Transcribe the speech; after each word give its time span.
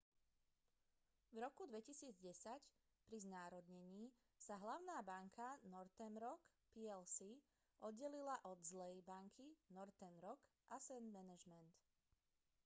v 1.33 1.45
roku 1.45 1.63
2010 1.69 2.57
pri 3.07 3.17
znárodnení 3.25 4.03
sa 4.45 4.55
hlavná 4.63 4.97
banka 5.11 5.47
northern 5.73 6.15
rock 6.25 6.41
plc 6.73 7.17
oddelila 7.87 8.37
od 8.51 8.57
zlej 8.69 8.95
banky 9.11 9.45
northern 9.77 10.17
rock 10.25 10.41
asset 10.77 11.03
management 11.17 11.71